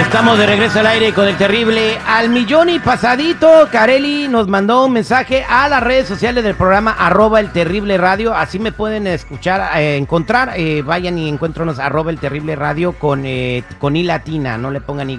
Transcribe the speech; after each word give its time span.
Estamos 0.00 0.38
de 0.38 0.46
regreso 0.46 0.80
al 0.80 0.86
aire 0.86 1.12
con 1.12 1.28
el 1.28 1.36
terrible 1.36 1.98
al 2.06 2.30
millón 2.30 2.70
y 2.70 2.78
pasadito. 2.78 3.68
Carelli 3.70 4.28
nos 4.28 4.48
mandó 4.48 4.86
un 4.86 4.94
mensaje 4.94 5.44
a 5.46 5.68
las 5.68 5.82
redes 5.82 6.08
sociales 6.08 6.42
del 6.42 6.54
programa 6.54 6.92
arroba 6.98 7.38
el 7.38 7.52
terrible 7.52 7.98
radio. 7.98 8.34
Así 8.34 8.58
me 8.58 8.72
pueden 8.72 9.06
escuchar, 9.06 9.78
eh, 9.78 9.96
encontrar. 9.96 10.54
Eh, 10.56 10.80
vayan 10.80 11.18
y 11.18 11.28
encuéntronos 11.28 11.78
arroba 11.78 12.10
el 12.10 12.18
terrible 12.18 12.56
radio 12.56 12.92
con, 12.92 13.26
eh, 13.26 13.62
con 13.78 13.94
I 13.94 14.02
latina, 14.02 14.56
no 14.56 14.70
le 14.70 14.80
pongan 14.80 15.10
Y 15.10 15.18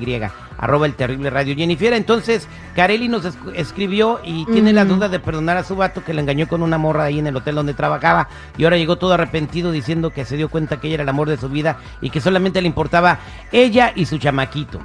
arroba 0.62 0.86
el 0.86 0.94
terrible 0.94 1.30
radio. 1.30 1.56
Jennifer, 1.56 1.92
entonces, 1.94 2.48
Carelli 2.76 3.09
nos 3.09 3.26
escribió 3.54 4.22
y 4.23 4.45
tiene 4.45 4.72
la 4.72 4.86
duda 4.86 5.09
de 5.09 5.20
perdonar 5.20 5.58
a 5.58 5.64
su 5.64 5.76
vato 5.76 6.06
que 6.06 6.14
le 6.14 6.22
engañó 6.22 6.48
con 6.48 6.62
una 6.62 6.78
morra 6.78 7.06
ahí 7.06 7.20
en 7.20 7.28
el 7.28 7.36
hotel 7.36 7.56
donde 7.56 7.73
trabajaba 7.73 8.30
y 8.58 8.64
ahora 8.64 8.78
llegó 8.78 8.95
todo 8.95 9.14
arrepentido 9.14 9.72
diciendo 9.72 10.12
que 10.12 10.23
se 10.23 10.38
dio 10.38 10.50
cuenta 10.50 10.80
que 10.80 10.88
ella 10.88 10.95
era 10.95 11.04
el 11.04 11.09
amor 11.09 11.28
de 11.28 11.38
su 11.38 11.50
vida 11.50 11.80
y 12.00 12.12
que 12.12 12.22
solamente 12.22 12.62
le 12.62 12.67
importaba 12.67 13.20
ella 13.52 13.92
y 13.95 14.06
su 14.06 14.20
chamaquito. 14.20 14.80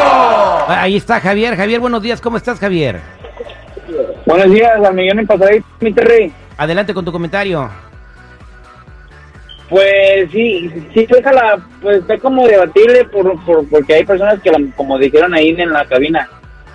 Ahí 0.67 0.97
está 0.97 1.19
Javier. 1.19 1.55
Javier, 1.55 1.80
buenos 1.80 2.02
días. 2.02 2.19
¿Cómo 2.22 2.38
estás, 2.38 2.59
Javier? 2.59 2.99
Buenos 4.25 4.52
días, 4.52 4.72
al 4.83 4.94
millón 4.94 5.19
en 5.19 5.27
pasadito, 5.27 5.66
mi 5.80 5.94
Terry. 5.94 6.31
Adelante 6.58 6.94
con 6.94 7.03
tu 7.03 7.11
comentario. 7.11 7.69
Pues 9.69 10.30
sí, 10.31 10.69
sí, 10.94 11.08
la, 11.23 11.59
pues 11.81 11.99
está 11.99 12.17
como 12.17 12.45
debatible 12.45 13.05
por, 13.05 13.42
por, 13.45 13.67
porque 13.69 13.95
hay 13.95 14.03
personas 14.03 14.42
que, 14.42 14.52
como 14.75 14.97
dijeron 14.97 15.33
ahí 15.33 15.55
en 15.58 15.72
la 15.72 15.86
cabina, 15.86 16.30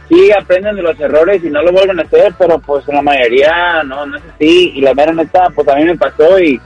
sí 0.09 0.31
aprenden 0.33 0.77
de 0.77 0.83
los 0.83 0.99
errores 0.99 1.43
y 1.45 1.51
no 1.51 1.63
lo 1.63 1.73
vuelven 1.73 2.01
a 2.01 2.03
hacer, 2.03 2.33
pero 2.39 2.59
pues 2.59 2.87
la 2.89 3.03
mayoría 3.03 3.83
no, 3.85 4.07
no 4.07 4.17
es 4.17 4.23
así. 4.35 4.73
Y 4.75 4.81
la 4.81 4.95
mera 4.95 5.13
neta, 5.13 5.49
pues 5.55 5.69
a 5.69 5.77
mí 5.77 5.85
me 5.85 5.97
pasó 5.97 6.39
y, 6.39 6.61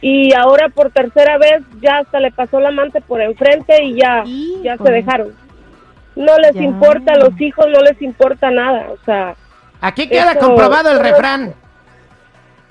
Y 0.00 0.32
ahora 0.34 0.68
por 0.68 0.92
tercera 0.92 1.36
vez 1.36 1.64
ya 1.80 1.98
hasta 1.98 2.20
le 2.20 2.30
pasó 2.30 2.60
la 2.60 2.68
amante 2.68 3.00
por 3.00 3.20
enfrente 3.20 3.82
y 3.82 3.96
ya, 4.00 4.22
ya 4.62 4.76
se 4.76 4.88
dejaron. 4.88 5.34
No 6.14 6.38
les 6.38 6.54
importa 6.54 7.14
a 7.14 7.16
los 7.16 7.40
hijos, 7.40 7.66
no 7.72 7.80
les 7.80 8.00
importa 8.02 8.52
nada, 8.52 8.86
o 8.90 9.04
sea. 9.04 9.34
Aquí 9.80 10.08
queda 10.08 10.36
comprobado 10.36 10.92
el 10.92 11.00
refrán. 11.00 11.52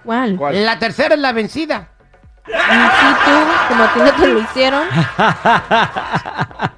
¿Cuál? 0.05 0.39
La 0.63 0.79
tercera 0.79 1.15
es 1.15 1.19
la 1.19 1.33
vencida. 1.33 1.89
¿Y 2.47 2.51
tú? 2.51 3.35
Como 3.67 3.83
a 3.83 3.93
ti 3.93 3.99
no 3.99 4.11
te 4.13 4.27
lo 4.29 4.39
hicieron. 4.39 4.83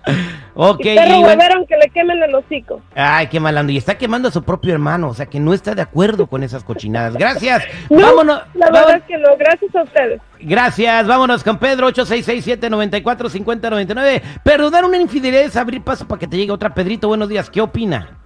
ok. 0.55 0.79
Y 0.79 0.95
perro 0.95 1.61
y 1.61 1.65
que 1.65 1.77
le 1.77 1.89
quemen 1.93 2.23
el 2.23 2.35
hocico. 2.35 2.81
Ay, 2.95 3.27
qué 3.27 3.39
malando. 3.39 3.71
Y 3.71 3.77
está 3.77 3.97
quemando 3.97 4.27
a 4.27 4.31
su 4.31 4.43
propio 4.43 4.73
hermano. 4.73 5.07
O 5.09 5.13
sea, 5.13 5.25
que 5.25 5.39
no 5.39 5.53
está 5.53 5.73
de 5.75 5.81
acuerdo 5.81 6.27
con 6.27 6.43
esas 6.43 6.63
cochinadas. 6.63 7.15
Gracias. 7.15 7.63
vámonos. 7.89 8.41
La 8.53 8.69
verdad 8.71 8.97
es 8.97 9.03
que 9.03 9.17
no. 9.17 9.35
Gracias 9.37 9.75
a 9.75 9.83
ustedes. 9.83 10.21
Gracias. 10.39 11.07
Vámonos 11.07 11.43
con 11.43 11.57
Pedro. 11.57 11.89
8667-945099. 11.89 14.21
Perdonar 14.43 14.85
una 14.85 14.97
infidelidad 14.97 15.43
es 15.43 15.55
abrir 15.55 15.81
paso 15.81 16.07
para 16.07 16.19
que 16.19 16.27
te 16.27 16.37
llegue 16.37 16.51
otra. 16.51 16.73
Pedrito, 16.73 17.07
buenos 17.07 17.29
días. 17.29 17.49
¿Qué 17.49 17.61
opina? 17.61 18.19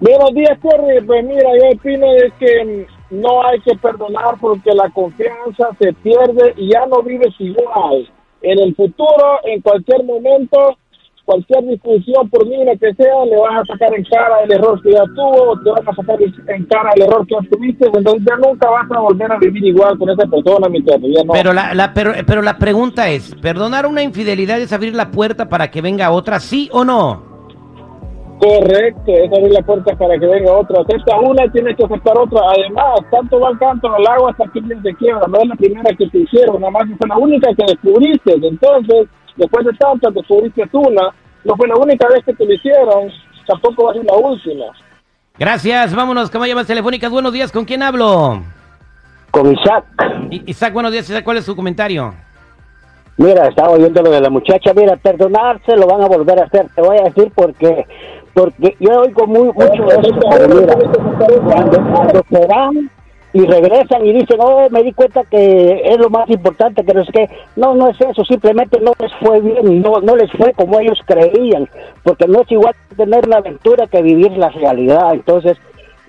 Buenos 0.00 0.34
días, 0.34 0.58
Terry. 0.60 1.00
Pues 1.06 1.24
mira, 1.24 1.48
yo 1.60 1.68
opino 1.74 2.12
de 2.12 2.32
que 2.38 2.86
no 3.10 3.46
hay 3.46 3.60
que 3.60 3.76
perdonar 3.76 4.34
porque 4.40 4.72
la 4.72 4.88
confianza 4.90 5.68
se 5.78 5.92
pierde 5.94 6.54
y 6.56 6.72
ya 6.72 6.86
no 6.86 7.02
vives 7.02 7.34
igual. 7.38 8.08
En 8.46 8.60
el 8.60 8.76
futuro, 8.76 9.40
en 9.44 9.60
cualquier 9.60 10.04
momento, 10.04 10.76
cualquier 11.24 11.64
discusión, 11.64 12.30
por 12.30 12.46
mínima 12.46 12.72
que 12.76 12.94
sea, 12.94 13.24
le 13.24 13.36
vas 13.36 13.60
a 13.60 13.64
sacar 13.64 13.92
en 13.92 14.04
cara 14.04 14.40
el 14.44 14.52
error 14.52 14.80
que 14.82 14.92
ya 14.92 15.02
tuvo, 15.16 15.60
te 15.64 15.70
vas 15.70 15.88
a 15.88 15.94
sacar 15.94 16.16
en 16.22 16.64
cara 16.66 16.92
el 16.94 17.02
error 17.02 17.26
que 17.26 17.34
tuviste, 17.48 17.86
entonces 17.86 18.22
ya 18.24 18.36
nunca 18.36 18.70
vas 18.70 18.88
a 18.88 19.00
volver 19.00 19.32
a 19.32 19.38
vivir 19.38 19.64
igual 19.64 19.98
con 19.98 20.10
esa 20.10 20.26
persona, 20.26 20.68
mi 20.68 20.80
ya 20.84 20.96
no. 21.24 21.32
Pero 21.32 21.52
la, 21.52 21.74
la, 21.74 21.92
pero, 21.92 22.12
pero 22.24 22.40
la 22.40 22.56
pregunta 22.56 23.10
es, 23.10 23.34
¿perdonar 23.34 23.86
una 23.86 24.04
infidelidad 24.04 24.60
es 24.60 24.72
abrir 24.72 24.94
la 24.94 25.10
puerta 25.10 25.48
para 25.48 25.70
que 25.70 25.82
venga 25.82 26.12
otra, 26.12 26.38
sí 26.38 26.68
o 26.72 26.84
no? 26.84 27.35
Correcto, 28.38 29.12
es 29.12 29.32
abrir 29.32 29.52
la 29.52 29.62
puerta 29.62 29.96
para 29.96 30.18
que 30.18 30.26
venga 30.26 30.52
otra. 30.52 30.82
Acepta 30.82 31.18
una 31.20 31.46
y 31.46 31.50
tienes 31.50 31.76
que 31.76 31.84
aceptar 31.84 32.18
otra. 32.18 32.40
Además, 32.50 33.00
tanto 33.10 33.40
va 33.40 33.50
el 33.50 33.58
canto 33.58 33.88
el 33.96 34.06
agua 34.06 34.30
hasta 34.30 34.44
que 34.52 34.60
se 34.60 34.94
quiebra. 34.96 35.26
No 35.26 35.38
es 35.40 35.48
la 35.48 35.54
primera 35.54 35.96
que 35.96 36.08
te 36.08 36.18
hicieron, 36.18 36.60
nada 36.60 36.70
más 36.70 36.84
fue 36.98 37.08
la 37.08 37.16
única 37.16 37.48
que 37.54 37.64
descubriste. 37.66 38.34
Entonces, 38.34 39.08
después 39.36 39.64
de 39.64 39.72
tanto, 39.74 40.10
descubriste 40.10 40.68
una. 40.72 41.14
No 41.44 41.56
fue 41.56 41.68
la 41.68 41.76
única 41.76 42.08
vez 42.08 42.24
que 42.24 42.34
te 42.34 42.44
lo 42.44 42.52
hicieron, 42.52 43.10
tampoco 43.46 43.84
va 43.84 43.92
a 43.92 43.94
ser 43.94 44.04
la 44.04 44.16
última. 44.16 44.64
Gracias, 45.38 45.94
vámonos 45.94 46.30
con 46.30 46.44
llamadas 46.46 46.66
telefónicas. 46.66 47.10
Buenos 47.10 47.32
días, 47.32 47.52
¿con 47.52 47.64
quién 47.64 47.82
hablo? 47.82 48.42
Con 49.30 49.52
Isaac. 49.52 49.84
Isaac, 50.30 50.72
buenos 50.72 50.92
días. 50.92 51.08
Isaac, 51.08 51.24
¿cuál 51.24 51.36
es 51.38 51.44
su 51.44 51.54
comentario? 51.54 52.14
Mira, 53.18 53.48
estaba 53.48 53.70
oyendo 53.70 54.02
lo 54.02 54.10
de 54.10 54.20
la 54.20 54.28
muchacha. 54.28 54.72
Mira, 54.74 54.96
perdonarse 54.96 55.76
lo 55.76 55.86
van 55.86 56.02
a 56.02 56.06
volver 56.06 56.38
a 56.40 56.44
hacer. 56.44 56.66
Te 56.74 56.82
voy 56.82 56.98
a 56.98 57.04
decir 57.04 57.30
por 57.34 57.54
qué 57.54 57.86
porque 58.36 58.76
yo 58.80 59.00
oigo 59.00 59.26
muy, 59.26 59.46
mucho 59.46 59.88
eso, 59.88 60.20
cuando, 61.42 62.22
se 62.28 62.46
van 62.46 62.90
y 63.32 63.46
regresan 63.46 64.04
y 64.04 64.12
dicen, 64.12 64.36
oh, 64.40 64.68
me 64.70 64.82
di 64.82 64.92
cuenta 64.92 65.24
que 65.24 65.80
es 65.86 65.96
lo 65.98 66.10
más 66.10 66.28
importante, 66.28 66.84
que 66.84 66.92
no 66.92 67.00
es 67.00 67.08
que, 67.08 67.30
no, 67.56 67.74
no 67.74 67.88
es 67.88 67.98
eso, 67.98 68.26
simplemente 68.26 68.78
no 68.80 68.92
les 68.98 69.12
fue 69.14 69.40
bien, 69.40 69.80
no, 69.80 70.00
no 70.02 70.16
les 70.16 70.30
fue 70.32 70.52
como 70.52 70.78
ellos 70.78 71.00
creían, 71.06 71.66
porque 72.02 72.26
no 72.28 72.42
es 72.42 72.52
igual 72.52 72.74
tener 72.94 73.26
la 73.26 73.38
aventura 73.38 73.86
que 73.86 74.02
vivir 74.02 74.32
la 74.32 74.50
realidad, 74.50 75.14
entonces 75.14 75.56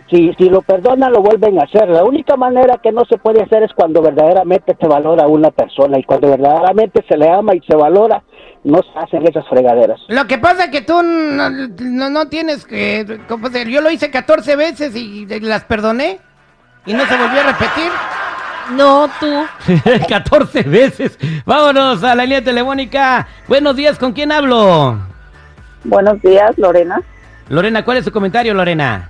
si, 0.10 0.34
si 0.38 0.50
lo 0.50 0.62
perdonan, 0.62 1.12
lo 1.12 1.22
vuelven 1.22 1.60
a 1.60 1.64
hacer. 1.64 1.90
La 1.90 2.04
única 2.04 2.36
manera 2.38 2.80
que 2.82 2.92
no 2.92 3.04
se 3.10 3.18
puede 3.18 3.42
hacer 3.44 3.64
es 3.64 3.72
cuando 3.76 4.02
verdaderamente 4.02 4.76
se 4.80 4.88
valora 4.88 5.24
a 5.24 5.28
una 5.28 5.52
persona 5.52 5.98
y 6.00 6.04
cuando 6.04 6.30
verdaderamente 6.30 7.04
se 7.08 7.18
le 7.18 7.30
ama 7.30 7.56
y 7.56 7.62
se 7.62 7.76
valora, 7.76 8.24
no 8.64 8.80
se 8.82 9.00
hacen 9.00 9.28
esas 9.28 9.48
fregaderas. 9.48 10.00
Lo 10.10 10.26
que 10.28 10.38
pasa 10.38 10.66
es 10.66 10.70
que 10.72 10.82
tú 10.82 11.02
no, 11.04 11.50
no- 11.50 12.10
no 12.10 12.28
tienes 12.28 12.66
que... 12.66 13.20
¿cómo 13.28 13.50
se- 13.50 13.70
Yo 13.70 13.82
lo 13.82 13.92
hice 13.92 14.10
14 14.12 14.56
veces 14.56 14.96
y 14.96 15.26
las 15.42 15.64
perdoné 15.66 16.20
y 16.86 16.94
no 16.94 17.06
se 17.06 17.18
volvió 17.18 17.42
a 17.42 17.44
repetir. 17.44 17.92
No, 18.76 19.10
tú. 19.20 19.46
14 20.10 20.64
veces. 20.64 21.18
Vámonos 21.46 22.04
a 22.04 22.16
la 22.16 22.24
línea 22.24 22.44
telefónica. 22.44 23.28
Buenos 23.48 23.76
días, 23.76 23.98
¿con 23.98 24.12
quién 24.14 24.32
hablo? 24.32 24.98
Buenos 25.86 26.22
días, 26.22 26.52
Lorena. 26.58 27.02
Lorena, 27.50 27.86
¿cuál 27.86 27.98
es 27.98 28.06
tu 28.06 28.12
comentario, 28.12 28.54
Lorena? 28.54 29.10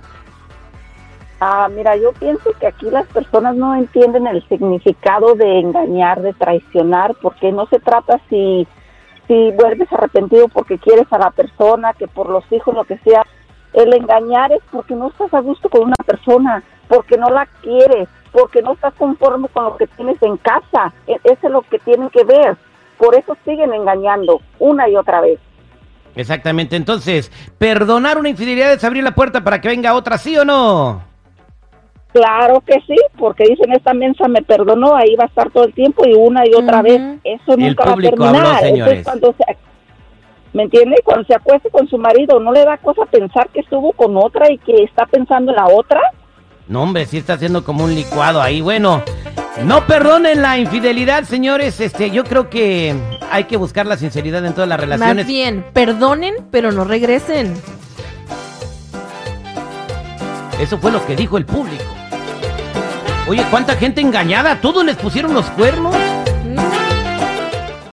Ah, 1.40 1.68
mira, 1.72 1.96
yo 1.96 2.12
pienso 2.14 2.50
que 2.58 2.66
aquí 2.66 2.90
las 2.90 3.06
personas 3.06 3.54
no 3.54 3.74
entienden 3.76 4.26
el 4.26 4.46
significado 4.48 5.34
de 5.34 5.60
engañar, 5.60 6.20
de 6.20 6.32
traicionar, 6.32 7.14
porque 7.22 7.52
no 7.52 7.66
se 7.66 7.78
trata 7.78 8.20
si, 8.28 8.66
si 9.28 9.52
vuelves 9.52 9.92
arrepentido 9.92 10.48
porque 10.48 10.78
quieres 10.78 11.06
a 11.12 11.18
la 11.18 11.30
persona, 11.30 11.92
que 11.92 12.08
por 12.08 12.28
los 12.28 12.44
hijos, 12.50 12.74
lo 12.74 12.84
que 12.84 12.98
sea. 12.98 13.24
El 13.72 13.94
engañar 13.94 14.50
es 14.50 14.62
porque 14.72 14.94
no 14.96 15.08
estás 15.08 15.32
a 15.32 15.40
gusto 15.40 15.68
con 15.68 15.82
una 15.82 15.96
persona, 16.04 16.64
porque 16.88 17.16
no 17.16 17.28
la 17.30 17.46
quieres, 17.62 18.08
porque 18.32 18.60
no 18.60 18.72
estás 18.72 18.94
conforme 18.94 19.46
con 19.48 19.64
lo 19.64 19.76
que 19.76 19.86
tienes 19.86 20.20
en 20.22 20.38
casa. 20.38 20.92
E- 21.06 21.20
Eso 21.22 21.46
es 21.46 21.50
lo 21.50 21.62
que 21.62 21.78
tienen 21.78 22.10
que 22.10 22.24
ver. 22.24 22.56
Por 22.96 23.14
eso 23.14 23.36
siguen 23.44 23.72
engañando 23.72 24.40
una 24.58 24.88
y 24.88 24.96
otra 24.96 25.20
vez. 25.20 25.38
Exactamente, 26.16 26.74
entonces, 26.74 27.30
perdonar 27.58 28.18
una 28.18 28.28
infidelidad 28.30 28.72
es 28.72 28.82
abrir 28.82 29.04
la 29.04 29.14
puerta 29.14 29.44
para 29.44 29.60
que 29.60 29.68
venga 29.68 29.94
otra, 29.94 30.18
¿sí 30.18 30.36
o 30.36 30.44
no? 30.44 31.07
Claro 32.12 32.62
que 32.66 32.80
sí, 32.86 32.96
porque 33.18 33.44
dicen 33.44 33.72
esta 33.72 33.92
mensa 33.92 34.28
me 34.28 34.42
perdonó, 34.42 34.96
ahí 34.96 35.14
va 35.14 35.24
a 35.24 35.28
estar 35.28 35.50
todo 35.50 35.64
el 35.64 35.74
tiempo 35.74 36.06
y 36.06 36.14
una 36.14 36.46
y 36.46 36.54
otra 36.54 36.82
vez. 36.82 37.00
Eso 37.22 37.56
nunca 37.56 37.84
va 37.84 37.92
a 37.92 37.96
terminar. 37.96 38.46
habló, 38.46 38.58
señores. 38.58 38.98
Entonces, 38.98 39.04
cuando 39.04 39.34
se, 39.36 39.56
¿Me 40.52 40.64
entiende? 40.64 40.96
Cuando 41.04 41.26
se 41.26 41.34
acueste 41.34 41.70
con 41.70 41.88
su 41.88 41.98
marido, 41.98 42.40
¿no 42.40 42.52
le 42.52 42.64
da 42.64 42.78
cosa 42.78 43.04
pensar 43.06 43.48
que 43.50 43.60
estuvo 43.60 43.92
con 43.92 44.16
otra 44.16 44.50
y 44.50 44.58
que 44.58 44.82
está 44.82 45.06
pensando 45.06 45.52
en 45.52 45.56
la 45.56 45.66
otra? 45.66 46.00
No, 46.66 46.82
hombre, 46.82 47.06
sí 47.06 47.18
está 47.18 47.34
haciendo 47.34 47.64
como 47.64 47.84
un 47.84 47.94
licuado 47.94 48.40
ahí. 48.40 48.60
Bueno, 48.60 49.02
no 49.64 49.86
perdonen 49.86 50.42
la 50.42 50.58
infidelidad, 50.58 51.24
señores. 51.24 51.80
Este, 51.80 52.10
yo 52.10 52.24
creo 52.24 52.48
que 52.48 52.94
hay 53.30 53.44
que 53.44 53.56
buscar 53.56 53.86
la 53.86 53.96
sinceridad 53.96 54.44
en 54.44 54.54
todas 54.54 54.68
las 54.68 54.80
relaciones. 54.80 55.16
Más 55.16 55.26
bien, 55.26 55.64
perdonen, 55.72 56.34
pero 56.50 56.72
no 56.72 56.84
regresen. 56.84 57.54
Eso 60.60 60.78
fue 60.78 60.90
lo 60.90 61.04
que 61.06 61.14
dijo 61.14 61.38
el 61.38 61.46
público. 61.46 61.97
Oye, 63.28 63.44
¿cuánta 63.50 63.76
gente 63.76 64.00
engañada? 64.00 64.58
¿Todos 64.62 64.82
les 64.86 64.96
pusieron 64.96 65.34
los 65.34 65.44
cuernos? 65.50 65.94